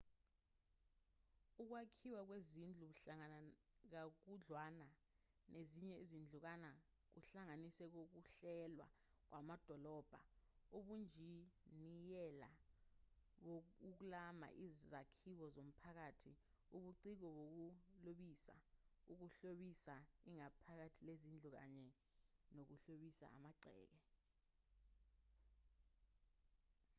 [1.61, 3.39] ukwakhiwa kwezindlu buhlangana
[3.91, 4.85] kakhudlwana
[5.53, 6.71] nezinye izinkundla
[7.11, 8.87] kuhlanganise nokuhlelwa
[9.27, 10.19] kwamadolobha
[10.77, 12.49] ubunjiniyela
[13.45, 16.31] bokuklama izakhiwo zomphakathi
[16.75, 18.55] ubuciko bokuhlobisa
[19.11, 19.95] ukuhlobisa
[20.29, 21.87] ingaphakathi lezindlu kanye
[22.55, 23.99] nokuhlobisa amagceke